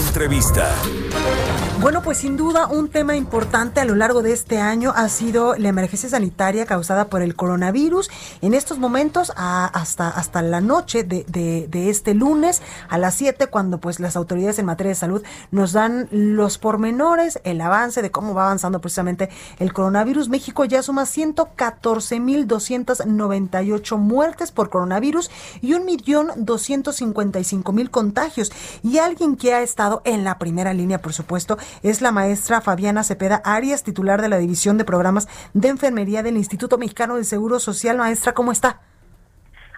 Entrevista. 0.00 1.69
Bueno, 1.80 2.02
pues 2.02 2.18
sin 2.18 2.36
duda 2.36 2.66
un 2.66 2.90
tema 2.90 3.16
importante 3.16 3.80
a 3.80 3.86
lo 3.86 3.94
largo 3.94 4.20
de 4.20 4.34
este 4.34 4.58
año 4.58 4.92
ha 4.94 5.08
sido 5.08 5.56
la 5.56 5.70
emergencia 5.70 6.10
sanitaria 6.10 6.66
causada 6.66 7.08
por 7.08 7.22
el 7.22 7.34
coronavirus. 7.34 8.10
En 8.42 8.52
estos 8.52 8.78
momentos, 8.78 9.32
hasta, 9.34 10.08
hasta 10.08 10.42
la 10.42 10.60
noche 10.60 11.04
de, 11.04 11.24
de, 11.24 11.88
este 11.88 12.12
lunes 12.12 12.60
a 12.90 12.98
las 12.98 13.14
7, 13.14 13.46
cuando 13.46 13.78
pues 13.78 13.98
las 13.98 14.14
autoridades 14.14 14.58
en 14.58 14.66
materia 14.66 14.90
de 14.90 14.96
salud 14.96 15.22
nos 15.52 15.72
dan 15.72 16.06
los 16.10 16.58
pormenores, 16.58 17.40
el 17.44 17.62
avance 17.62 18.02
de 18.02 18.10
cómo 18.10 18.34
va 18.34 18.44
avanzando 18.44 18.82
precisamente 18.82 19.30
el 19.58 19.72
coronavirus. 19.72 20.28
México 20.28 20.66
ya 20.66 20.82
suma 20.82 21.04
114.298 21.04 23.96
muertes 23.96 24.52
por 24.52 24.68
coronavirus 24.68 25.30
y 25.62 25.72
1.255.000 25.72 27.90
contagios. 27.90 28.52
Y 28.82 28.98
alguien 28.98 29.36
que 29.36 29.54
ha 29.54 29.62
estado 29.62 30.02
en 30.04 30.24
la 30.24 30.38
primera 30.38 30.74
línea, 30.74 31.00
por 31.00 31.14
supuesto, 31.14 31.56
es 31.82 32.00
la 32.00 32.12
maestra 32.12 32.60
Fabiana 32.60 33.04
Cepeda 33.04 33.42
Arias, 33.44 33.82
titular 33.82 34.20
de 34.20 34.28
la 34.28 34.38
División 34.38 34.78
de 34.78 34.84
Programas 34.84 35.28
de 35.54 35.68
Enfermería 35.68 36.22
del 36.22 36.36
Instituto 36.36 36.78
Mexicano 36.78 37.16
del 37.16 37.24
Seguro 37.24 37.60
Social. 37.60 37.96
Maestra, 37.96 38.34
¿cómo 38.34 38.52
está? 38.52 38.80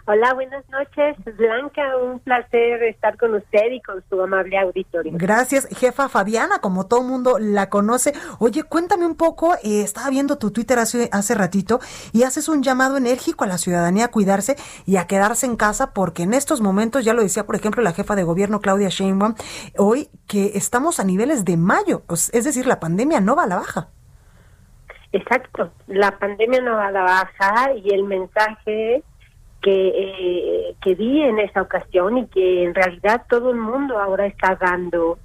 Hola, 0.05 0.35
buenas 0.35 0.69
noches, 0.69 1.17
Blanca. 1.37 1.97
Un 1.97 2.19
placer 2.19 2.83
estar 2.83 3.17
con 3.17 3.35
usted 3.35 3.71
y 3.71 3.81
con 3.81 4.03
su 4.11 4.21
amable 4.21 4.59
auditorio. 4.59 5.13
Gracias, 5.15 5.69
jefa 5.79 6.09
Fabiana, 6.09 6.59
como 6.59 6.89
todo 6.89 7.05
mundo 7.05 7.39
la 7.39 7.69
conoce. 7.69 8.13
Oye, 8.41 8.65
cuéntame 8.65 9.07
un 9.07 9.15
poco, 9.15 9.55
eh, 9.63 9.83
estaba 9.83 10.11
viendo 10.11 10.39
tu 10.39 10.51
Twitter 10.51 10.81
hace, 10.81 11.09
hace 11.13 11.37
ratito 11.37 11.79
y 12.13 12.25
haces 12.25 12.49
un 12.49 12.65
llamado 12.65 12.97
enérgico 12.97 13.45
a 13.45 13.47
la 13.47 13.59
ciudadanía 13.59 14.07
a 14.07 14.11
cuidarse 14.11 14.57
y 14.87 14.97
a 14.97 15.07
quedarse 15.07 15.47
en 15.47 15.55
casa 15.55 15.95
porque 15.95 16.25
en 16.25 16.35
estos 16.35 16.61
momentos, 16.61 17.05
ya 17.05 17.15
lo 17.15 17.23
decía 17.23 17.47
por 17.47 17.55
ejemplo 17.55 17.81
la 17.81 17.93
jefa 17.93 18.17
de 18.17 18.25
gobierno 18.25 18.61
Claudia 18.61 18.89
Sheinbaum, 18.89 19.37
hoy 19.79 20.09
que 20.27 20.53
estamos 20.57 20.99
a 20.99 21.05
niveles 21.05 21.45
de 21.45 21.57
mayo, 21.57 22.03
es 22.33 22.45
decir, 22.45 22.67
la 22.67 22.81
pandemia 22.81 23.21
no 23.21 23.37
va 23.37 23.45
a 23.45 23.49
la 23.49 23.57
baja. 23.57 23.89
Exacto, 25.13 25.71
la 25.87 26.19
pandemia 26.19 26.61
no 26.61 26.73
va 26.73 26.89
a 26.89 26.91
la 26.91 27.03
baja 27.03 27.73
y 27.75 27.95
el 27.95 28.03
mensaje 28.03 29.05
que, 29.63 29.89
eh, 29.95 30.75
que 30.83 30.95
di 30.95 31.23
en 31.23 31.39
esa 31.39 31.63
ocasión 31.63 32.19
y 32.19 32.27
que 32.27 32.65
en 32.65 32.75
realidad 32.75 33.25
todo 33.29 33.51
el 33.51 33.59
mundo 33.59 33.99
ahora 33.99 34.27
está 34.27 34.57
dando 34.57 35.19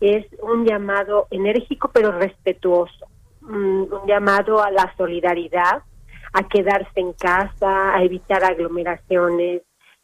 es 0.00 0.26
un 0.42 0.66
llamado 0.66 1.26
enérgico 1.30 1.90
pero 1.92 2.12
respetuoso, 2.12 3.06
un, 3.42 3.88
llamado 4.06 4.62
a 4.62 4.70
la 4.70 4.92
solidaridad, 4.96 5.82
a 6.32 6.48
quedarse 6.48 7.00
en 7.00 7.12
casa, 7.12 7.94
a 7.94 8.02
evitar 8.02 8.42
aglomeraciones 8.42 9.62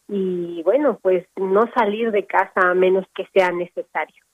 y 0.09 0.63
bueno, 0.63 0.99
pues 1.03 1.27
no 1.37 1.69
salir 1.75 2.11
de 2.11 2.27
casa 2.27 2.71
a 2.71 2.75
menos 2.75 3.05
que 3.15 3.27
sea 3.33 3.51
necesario. 3.53 4.25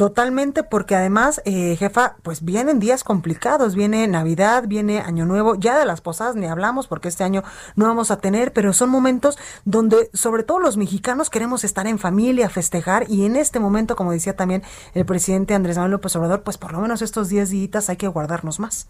Totalmente, 0.00 0.62
porque 0.62 0.94
además, 0.94 1.42
eh, 1.44 1.76
jefa, 1.76 2.16
pues 2.22 2.42
vienen 2.42 2.80
días 2.80 3.04
complicados, 3.04 3.74
viene 3.74 4.08
Navidad, 4.08 4.64
viene 4.66 5.00
Año 5.00 5.26
Nuevo, 5.26 5.56
ya 5.56 5.78
de 5.78 5.84
las 5.84 6.00
posadas 6.00 6.36
ni 6.36 6.46
hablamos 6.46 6.88
porque 6.88 7.08
este 7.08 7.22
año 7.22 7.42
no 7.76 7.86
vamos 7.86 8.10
a 8.10 8.18
tener, 8.18 8.54
pero 8.54 8.72
son 8.72 8.88
momentos 8.88 9.38
donde 9.66 10.08
sobre 10.14 10.42
todo 10.42 10.58
los 10.58 10.78
mexicanos 10.78 11.28
queremos 11.28 11.64
estar 11.64 11.86
en 11.86 11.98
familia, 11.98 12.48
festejar 12.48 13.10
y 13.10 13.26
en 13.26 13.36
este 13.36 13.60
momento, 13.60 13.94
como 13.94 14.12
decía 14.12 14.34
también 14.34 14.62
el 14.94 15.04
presidente 15.04 15.52
Andrés 15.52 15.76
Manuel 15.76 15.92
López 15.92 16.16
Obrador, 16.16 16.44
pues 16.44 16.56
por 16.56 16.72
lo 16.72 16.78
menos 16.78 17.02
estos 17.02 17.28
10 17.28 17.50
días 17.50 17.90
hay 17.90 17.98
que 17.98 18.08
guardarnos 18.08 18.58
más. 18.58 18.88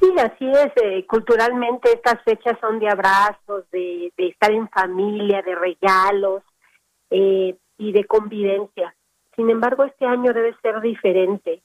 Sí, 0.00 0.12
así 0.18 0.50
es. 0.50 0.72
Eh, 0.82 1.06
culturalmente 1.06 1.92
estas 1.92 2.20
fechas 2.24 2.58
son 2.60 2.80
de 2.80 2.88
abrazos, 2.88 3.70
de, 3.70 4.12
estar 4.16 4.50
en 4.50 4.68
familia, 4.68 5.42
de 5.42 5.54
regalos 5.54 6.42
eh, 7.10 7.56
y 7.78 7.92
de 7.92 8.04
convivencia. 8.04 8.95
Sin 9.36 9.50
embargo, 9.50 9.84
este 9.84 10.06
año 10.06 10.32
debe 10.32 10.54
ser 10.62 10.80
diferente. 10.80 11.62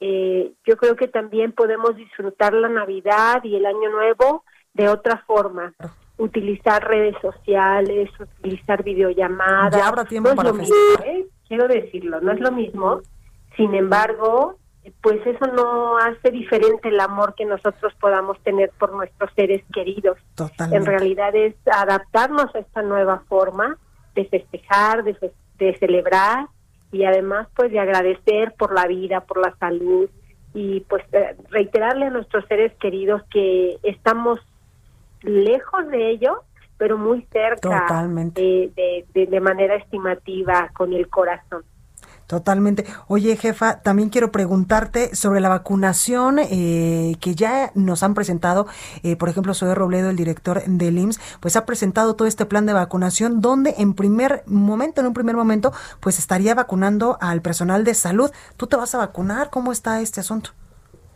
Eh, 0.00 0.52
yo 0.64 0.76
creo 0.76 0.94
que 0.94 1.08
también 1.08 1.52
podemos 1.52 1.96
disfrutar 1.96 2.54
la 2.54 2.68
Navidad 2.68 3.42
y 3.42 3.56
el 3.56 3.66
Año 3.66 3.90
Nuevo 3.90 4.44
de 4.72 4.88
otra 4.88 5.24
forma. 5.26 5.74
Utilizar 6.16 6.86
redes 6.86 7.16
sociales, 7.20 8.08
utilizar 8.20 8.84
videollamadas. 8.84 9.76
Ya 9.76 9.88
habrá 9.88 10.04
tiempo 10.04 10.34
para 10.34 10.52
mismo, 10.52 10.74
¿eh? 11.04 11.26
Quiero 11.48 11.66
decirlo, 11.66 12.20
no 12.20 12.32
es 12.32 12.40
lo 12.40 12.52
mismo. 12.52 13.00
Sin 13.56 13.74
embargo, 13.74 14.56
pues 15.02 15.24
eso 15.26 15.46
no 15.46 15.96
hace 15.98 16.30
diferente 16.30 16.88
el 16.88 17.00
amor 17.00 17.34
que 17.34 17.44
nosotros 17.44 17.92
podamos 18.00 18.40
tener 18.42 18.70
por 18.78 18.92
nuestros 18.92 19.30
seres 19.34 19.64
queridos. 19.72 20.18
En 20.70 20.86
realidad 20.86 21.34
es 21.34 21.54
adaptarnos 21.66 22.54
a 22.54 22.60
esta 22.60 22.82
nueva 22.82 23.24
forma 23.28 23.76
de 24.14 24.24
festejar, 24.26 25.02
de, 25.02 25.32
de 25.58 25.76
celebrar 25.78 26.46
y 26.92 27.04
además 27.04 27.48
pues 27.54 27.70
de 27.70 27.80
agradecer 27.80 28.54
por 28.58 28.72
la 28.74 28.86
vida, 28.86 29.20
por 29.20 29.38
la 29.38 29.54
salud 29.56 30.08
y 30.54 30.80
pues 30.80 31.04
reiterarle 31.50 32.06
a 32.06 32.10
nuestros 32.10 32.46
seres 32.46 32.72
queridos 32.80 33.22
que 33.30 33.78
estamos 33.82 34.40
lejos 35.22 35.88
de 35.88 36.10
ellos, 36.10 36.38
pero 36.78 36.96
muy 36.96 37.26
cerca 37.32 38.06
de, 38.34 39.04
de 39.14 39.40
manera 39.40 39.76
estimativa 39.76 40.70
con 40.74 40.92
el 40.92 41.08
corazón. 41.08 41.64
Totalmente. 42.28 42.84
Oye, 43.06 43.36
jefa, 43.36 43.80
también 43.80 44.10
quiero 44.10 44.30
preguntarte 44.30 45.16
sobre 45.16 45.40
la 45.40 45.48
vacunación 45.48 46.38
eh, 46.38 47.14
que 47.22 47.34
ya 47.34 47.70
nos 47.74 48.02
han 48.02 48.12
presentado. 48.12 48.66
Eh, 49.02 49.16
por 49.16 49.30
ejemplo, 49.30 49.54
Zoe 49.54 49.74
Robledo, 49.74 50.10
el 50.10 50.16
director 50.16 50.62
del 50.66 50.98
IMSS, 50.98 51.38
pues 51.40 51.56
ha 51.56 51.64
presentado 51.64 52.16
todo 52.16 52.28
este 52.28 52.44
plan 52.44 52.66
de 52.66 52.74
vacunación 52.74 53.40
donde 53.40 53.76
en 53.78 53.94
primer 53.94 54.42
momento, 54.44 55.00
en 55.00 55.06
un 55.06 55.14
primer 55.14 55.36
momento, 55.36 55.72
pues 56.00 56.18
estaría 56.18 56.54
vacunando 56.54 57.16
al 57.18 57.40
personal 57.40 57.82
de 57.82 57.94
salud. 57.94 58.30
¿Tú 58.58 58.66
te 58.66 58.76
vas 58.76 58.94
a 58.94 58.98
vacunar? 58.98 59.48
¿Cómo 59.48 59.72
está 59.72 60.02
este 60.02 60.20
asunto? 60.20 60.50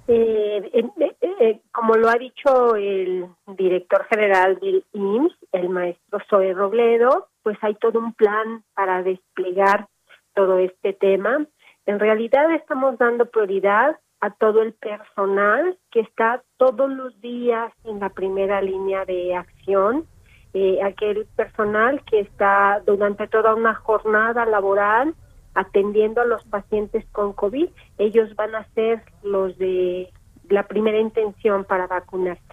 Eh, 0.09 1.61
como 1.73 1.95
lo 1.95 2.09
ha 2.09 2.15
dicho 2.15 2.75
el 2.75 3.27
director 3.59 4.07
general 4.07 4.59
del 4.61 4.83
IMSS, 4.95 5.37
el 5.53 5.69
maestro 5.69 6.21
Zoe 6.31 6.55
Robledo, 6.55 7.29
pues 7.43 7.59
hay 7.61 7.75
todo 7.75 7.99
un 7.99 8.15
plan 8.15 8.65
para 8.75 9.03
desplegar 9.03 9.89
todo 10.35 10.59
este 10.59 10.93
tema. 10.93 11.47
En 11.87 11.99
realidad 11.99 12.53
estamos 12.55 12.99
dando 12.99 13.27
prioridad 13.27 13.99
a 14.21 14.31
todo 14.31 14.63
el 14.63 14.73
personal 14.75 15.77
que 15.91 16.01
está 16.01 16.43
todos 16.57 16.89
los 16.91 17.21
días 17.21 17.73
en 17.85 17.99
la 17.99 18.09
primera 18.11 18.63
línea 18.63 19.05
de 19.05 19.35
acción, 19.35 20.07
eh, 20.55 20.81
aquel 20.83 21.27
personal 21.35 22.05
que 22.05 22.21
está 22.21 22.81
durante 22.87 23.27
toda 23.27 23.55
una 23.55 23.75
jornada 23.75 24.47
laboral 24.47 25.15
atendiendo 25.55 26.21
a 26.21 26.25
los 26.25 26.45
pacientes 26.45 27.05
con 27.13 27.33
COVID, 27.33 27.69
ellos 27.99 28.35
van 28.37 28.55
a 28.55 28.65
ser 28.75 29.03
los 29.23 29.59
de 29.59 30.11
la 30.49 30.67
primera 30.67 30.99
intención 30.99 31.65
para 31.65 31.87
vacunarse. 31.87 32.52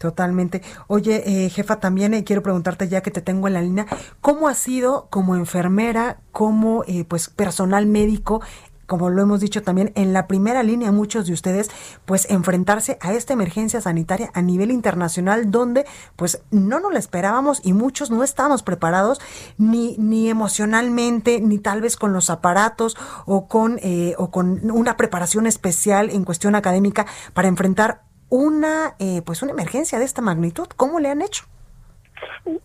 Totalmente. 0.00 0.62
Oye, 0.86 1.22
eh, 1.26 1.50
jefa, 1.50 1.78
también 1.78 2.14
eh, 2.14 2.24
quiero 2.24 2.42
preguntarte 2.42 2.88
ya 2.88 3.02
que 3.02 3.10
te 3.10 3.20
tengo 3.20 3.48
en 3.48 3.52
la 3.52 3.60
línea, 3.60 3.86
¿cómo 4.22 4.48
ha 4.48 4.54
sido 4.54 5.08
como 5.10 5.36
enfermera, 5.36 6.20
como 6.32 6.84
eh, 6.86 7.04
pues 7.04 7.28
personal 7.28 7.84
médico 7.84 8.40
como 8.86 9.08
lo 9.08 9.22
hemos 9.22 9.38
dicho 9.38 9.62
también, 9.62 9.92
en 9.94 10.12
la 10.12 10.26
primera 10.26 10.64
línea 10.64 10.90
muchos 10.90 11.24
de 11.24 11.32
ustedes, 11.32 11.70
pues 12.06 12.28
enfrentarse 12.28 12.98
a 13.00 13.12
esta 13.12 13.32
emergencia 13.32 13.80
sanitaria 13.80 14.32
a 14.34 14.42
nivel 14.42 14.72
internacional 14.72 15.52
donde 15.52 15.86
pues 16.16 16.42
no 16.50 16.80
nos 16.80 16.92
la 16.92 16.98
esperábamos 16.98 17.60
y 17.62 17.72
muchos 17.72 18.10
no 18.10 18.24
estábamos 18.24 18.64
preparados 18.64 19.20
ni, 19.58 19.96
ni 19.98 20.28
emocionalmente, 20.28 21.40
ni 21.40 21.58
tal 21.58 21.82
vez 21.82 21.96
con 21.96 22.12
los 22.12 22.30
aparatos 22.30 22.96
o 23.26 23.46
con, 23.46 23.78
o 24.18 24.30
con 24.32 24.68
una 24.72 24.96
preparación 24.96 25.46
especial 25.46 26.10
en 26.10 26.24
cuestión 26.24 26.56
académica 26.56 27.06
para 27.32 27.46
enfrentar 27.46 28.09
una, 28.30 28.94
eh, 28.98 29.22
pues 29.26 29.42
una 29.42 29.52
emergencia 29.52 29.98
de 29.98 30.04
esta 30.06 30.22
magnitud. 30.22 30.68
¿Cómo 30.76 31.00
le 31.00 31.10
han 31.10 31.20
hecho? 31.20 31.44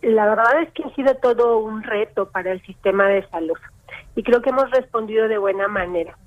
La 0.01 0.29
verdad 0.29 0.61
es 0.61 0.71
que 0.71 0.83
ha 0.83 0.95
sido 0.95 1.15
todo 1.15 1.57
un 1.59 1.83
reto 1.83 2.29
para 2.29 2.51
el 2.51 2.61
sistema 2.65 3.07
de 3.07 3.27
salud 3.29 3.57
y 4.15 4.23
creo 4.23 4.41
que 4.41 4.49
hemos 4.49 4.69
respondido 4.71 5.27
de 5.27 5.37
buena 5.37 5.67
manera. 5.67 6.17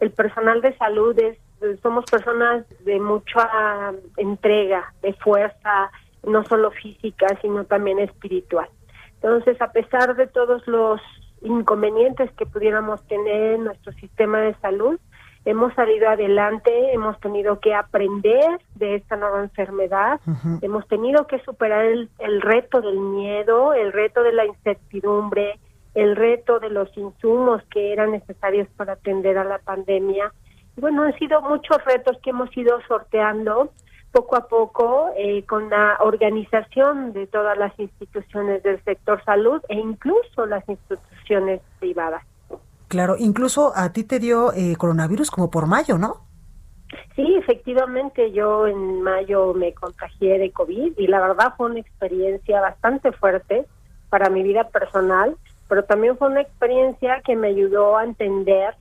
El 0.00 0.10
personal 0.10 0.60
de 0.60 0.76
salud 0.76 1.18
es, 1.18 1.38
somos 1.82 2.04
personas 2.04 2.64
de 2.84 3.00
mucha 3.00 3.92
entrega, 4.16 4.92
de 5.02 5.12
fuerza, 5.14 5.90
no 6.24 6.44
solo 6.44 6.70
física, 6.70 7.26
sino 7.40 7.64
también 7.64 7.98
espiritual. 7.98 8.68
Entonces, 9.14 9.60
a 9.60 9.72
pesar 9.72 10.14
de 10.14 10.26
todos 10.26 10.66
los 10.68 11.00
inconvenientes 11.42 12.30
que 12.32 12.46
pudiéramos 12.46 13.02
tener 13.08 13.54
en 13.54 13.64
nuestro 13.64 13.92
sistema 13.94 14.40
de 14.40 14.54
salud, 14.56 15.00
hemos 15.50 15.72
salido 15.74 16.10
adelante, 16.10 16.92
hemos 16.92 17.18
tenido 17.20 17.58
que 17.58 17.74
aprender 17.74 18.60
de 18.74 18.96
esta 18.96 19.16
nueva 19.16 19.40
enfermedad, 19.40 20.20
hemos 20.60 20.86
tenido 20.88 21.26
que 21.26 21.38
superar 21.40 21.86
el, 21.86 22.10
el, 22.18 22.42
reto 22.42 22.82
del 22.82 23.00
miedo, 23.00 23.72
el 23.72 23.92
reto 23.92 24.22
de 24.22 24.32
la 24.32 24.44
incertidumbre, 24.44 25.58
el 25.94 26.16
reto 26.16 26.60
de 26.60 26.68
los 26.68 26.94
insumos 26.98 27.62
que 27.70 27.94
eran 27.94 28.12
necesarios 28.12 28.68
para 28.76 28.92
atender 28.92 29.38
a 29.38 29.44
la 29.44 29.58
pandemia. 29.58 30.32
Y 30.76 30.80
bueno, 30.82 31.04
han 31.04 31.18
sido 31.18 31.40
muchos 31.40 31.82
retos 31.84 32.18
que 32.22 32.30
hemos 32.30 32.54
ido 32.54 32.78
sorteando 32.86 33.72
poco 34.12 34.36
a 34.36 34.48
poco 34.48 35.10
eh, 35.16 35.44
con 35.44 35.70
la 35.70 35.96
organización 36.00 37.14
de 37.14 37.26
todas 37.26 37.56
las 37.56 37.78
instituciones 37.78 38.62
del 38.62 38.82
sector 38.84 39.24
salud 39.24 39.62
e 39.68 39.76
incluso 39.76 40.44
las 40.44 40.68
instituciones 40.68 41.62
privadas. 41.78 42.22
Claro, 42.88 43.16
incluso 43.18 43.72
a 43.76 43.92
ti 43.92 44.04
te 44.04 44.18
dio 44.18 44.52
eh, 44.54 44.74
coronavirus 44.76 45.30
como 45.30 45.50
por 45.50 45.66
mayo, 45.66 45.98
¿no? 45.98 46.28
Sí, 47.14 47.36
efectivamente, 47.36 48.32
yo 48.32 48.66
en 48.66 49.02
mayo 49.02 49.52
me 49.52 49.74
contagié 49.74 50.38
de 50.38 50.50
COVID 50.52 50.94
y 50.96 51.06
la 51.06 51.20
verdad 51.20 51.54
fue 51.56 51.70
una 51.70 51.80
experiencia 51.80 52.60
bastante 52.60 53.12
fuerte 53.12 53.66
para 54.08 54.30
mi 54.30 54.42
vida 54.42 54.68
personal, 54.68 55.36
pero 55.68 55.84
también 55.84 56.16
fue 56.16 56.28
una 56.28 56.40
experiencia 56.40 57.20
que 57.24 57.36
me 57.36 57.48
ayudó 57.48 57.98
a 57.98 58.04
entender 58.04 58.74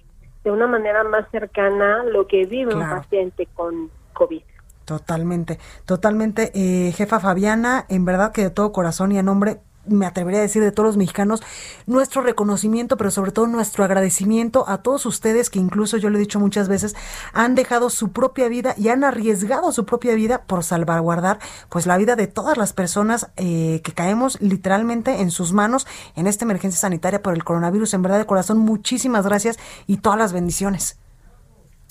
de 0.44 0.52
una 0.52 0.68
manera 0.68 1.04
más 1.04 1.30
cercana 1.32 2.04
lo 2.06 2.28
que 2.28 2.46
vive 2.46 2.74
un 2.74 2.90
paciente 2.90 3.48
con 3.54 3.90
COVID. 4.14 4.44
Totalmente, 4.86 5.60
totalmente. 5.86 6.52
Eh, 6.56 6.94
jefa 6.94 7.20
Fabiana, 7.20 7.86
en 7.90 8.06
verdad 8.06 8.32
que 8.32 8.44
de 8.44 8.50
todo 8.52 8.72
corazón 8.72 9.12
y 9.12 9.20
a 9.20 9.24
nombre 9.24 9.60
me 9.90 10.06
atrevería 10.06 10.40
a 10.40 10.44
decir 10.44 10.64
de 10.64 10.72
todos 10.72 10.88
los 10.88 10.98
mexicanos, 10.98 11.42
nuestro 11.86 12.22
reconocimiento, 12.22 12.98
pero 12.98 13.12
sobre 13.12 13.32
todo 13.32 13.48
nuestro 13.48 13.84
agradecimiento 13.84 14.66
a 14.68 14.82
todos 14.82 15.06
ustedes 15.06 15.50
que 15.50 15.60
incluso 15.60 15.98
yo 15.98 16.10
lo 16.10 16.18
he 16.18 16.22
dicho 16.22 16.40
muchas 16.40 16.70
veces, 16.70 16.96
han 17.34 17.56
dejado 17.56 17.90
su 17.90 18.12
propia 18.12 18.48
vida 18.48 18.74
y 18.78 18.90
han 18.90 19.04
arriesgado 19.04 19.72
su 19.72 19.86
propia 19.86 20.16
vida 20.16 20.44
por 20.46 20.64
salvaguardar 20.64 21.40
pues 21.70 21.86
la 21.86 21.98
vida 21.98 22.16
de 22.16 22.28
todas 22.28 22.58
las 22.58 22.74
personas 22.74 23.32
eh, 23.38 23.82
que 23.84 23.94
caemos 23.94 24.42
literalmente 24.42 25.22
en 25.22 25.32
sus 25.32 25.54
manos 25.54 25.88
en 26.16 26.28
esta 26.28 26.46
emergencia 26.46 26.80
sanitaria 26.80 27.22
por 27.22 27.34
el 27.34 27.44
coronavirus. 27.44 27.94
En 27.94 28.02
verdad 28.02 28.20
de 28.20 28.26
corazón, 28.26 28.58
muchísimas 28.60 29.26
gracias 29.26 29.58
y 29.88 29.98
todas 29.98 30.20
las 30.20 30.34
bendiciones. 30.34 31.00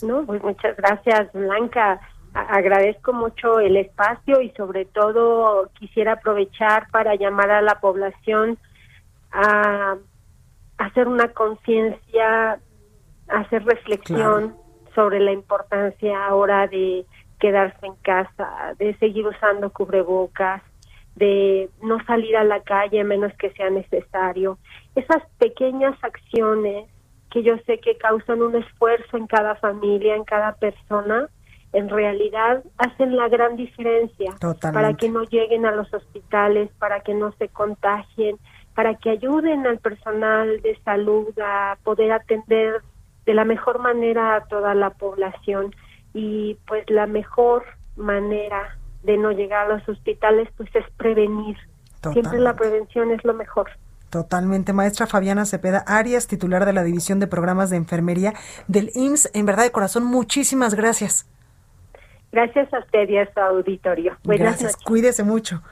No, 0.03 0.25
pues 0.27 0.43
muchas 0.43 0.77
gracias, 0.77 1.33
Blanca 1.33 2.01
agradezco 2.37 3.15
mucho 3.15 3.61
el 3.61 3.77
espacio 3.77 4.43
y 4.43 4.51
sobre 4.51 4.85
todo 4.85 5.71
quisiera 5.79 6.13
aprovechar 6.13 6.89
para 6.91 7.15
llamar 7.15 7.51
a 7.51 7.63
la 7.63 7.81
población 7.81 8.59
a 9.33 9.97
hacer 10.77 11.09
una 11.09 11.29
conciencia, 11.29 12.59
hacer 13.29 13.65
reflexión 13.65 14.55
sobre 14.95 15.21
la 15.21 15.33
importancia 15.33 16.27
ahora 16.27 16.67
de 16.67 17.07
quedarse 17.41 17.87
en 17.87 17.95
casa, 17.97 18.75
de 18.79 18.95
seguir 18.99 19.27
usando 19.27 19.71
cubrebocas, 19.71 20.63
de 21.15 21.71
no 21.83 22.05
salir 22.05 22.37
a 22.37 22.45
la 22.45 22.61
calle 22.63 23.01
a 23.01 23.05
menos 23.05 23.33
que 23.39 23.51
sea 23.53 23.71
necesario. 23.71 24.59
Esas 24.95 25.23
pequeñas 25.39 25.97
acciones 26.03 26.87
que 27.31 27.43
yo 27.43 27.57
sé 27.67 27.79
que 27.79 27.97
causan 27.97 28.43
un 28.43 28.57
esfuerzo 28.57 29.17
en 29.17 29.27
cada 29.27 29.55
familia, 29.57 30.15
en 30.15 30.25
cada 30.25 30.53
persona, 30.55 31.29
en 31.73 31.89
realidad 31.89 32.63
hacen 32.79 33.17
la 33.17 33.29
gran 33.29 33.57
diferencia 33.57 34.35
para 34.61 34.95
que 34.95 35.09
no 35.09 35.25
lleguen 35.25 35.67
a 35.67 35.73
los 35.73 35.93
hospitales, 35.93 36.71
para 36.79 37.01
que 37.01 37.15
no 37.15 37.33
se 37.33 37.49
contagien, 37.49 38.39
para 38.75 38.95
que 38.95 39.11
ayuden 39.11 39.67
al 39.67 39.79
personal 39.79 40.61
de 40.63 40.79
salud 40.85 41.29
a 41.43 41.77
poder 41.83 42.13
atender 42.13 42.83
de 43.25 43.35
la 43.35 43.45
mejor 43.45 43.79
manera 43.79 44.37
a 44.37 44.45
toda 44.45 44.75
la 44.75 44.91
población 44.91 45.75
y 46.15 46.57
pues 46.67 46.89
la 46.89 47.07
mejor 47.07 47.65
manera 47.97 48.79
de 49.03 49.17
no 49.17 49.33
llegar 49.33 49.67
a 49.67 49.77
los 49.77 49.89
hospitales 49.89 50.49
pues 50.57 50.75
es 50.75 50.85
prevenir. 50.97 51.57
Siempre 52.13 52.39
la 52.39 52.55
prevención 52.55 53.11
es 53.11 53.25
lo 53.25 53.35
mejor. 53.35 53.69
Totalmente, 54.11 54.73
maestra 54.73 55.07
Fabiana 55.07 55.45
Cepeda 55.45 55.81
Arias, 55.87 56.29
titular 56.29 56.65
de 56.65 56.73
la 56.73 56.85
División 56.85 57.19
de 57.19 57.27
Programas 57.27 57.71
de 57.71 57.77
Enfermería 57.77 58.35
del 58.69 58.93
IMSS. 58.95 59.31
En 59.35 59.47
verdad 59.47 59.65
de 59.65 59.73
corazón, 59.73 60.05
muchísimas 60.05 60.75
gracias. 60.75 61.27
Gracias 62.37 62.71
a 62.75 62.81
usted 62.81 63.09
y 63.09 63.17
a 63.17 63.33
su 63.33 63.41
auditorio. 63.41 64.19
Buenas 64.23 64.61
Gracias, 64.61 64.77
cuídese 64.77 65.25
mucho. 65.25 65.63